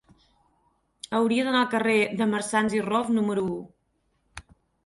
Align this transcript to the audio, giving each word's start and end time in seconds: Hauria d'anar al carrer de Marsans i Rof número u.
Hauria 1.17 1.43
d'anar 1.47 1.61
al 1.65 1.69
carrer 1.75 1.99
de 2.21 2.29
Marsans 2.31 2.77
i 2.81 2.83
Rof 2.89 3.15
número 3.19 3.47
u. 3.59 3.61